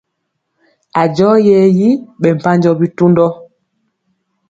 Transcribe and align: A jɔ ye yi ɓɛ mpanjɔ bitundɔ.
A 0.99 1.03
jɔ 1.15 1.29
ye 1.47 1.57
yi 1.77 1.89
ɓɛ 2.19 2.29
mpanjɔ 2.37 2.71
bitundɔ. 2.79 3.25